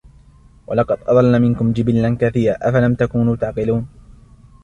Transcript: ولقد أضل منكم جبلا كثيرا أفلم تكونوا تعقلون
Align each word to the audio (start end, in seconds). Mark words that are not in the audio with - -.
ولقد 0.67 0.97
أضل 1.07 1.41
منكم 1.41 1.73
جبلا 1.73 2.17
كثيرا 2.21 2.55
أفلم 2.61 2.95
تكونوا 2.95 3.35
تعقلون 3.35 3.87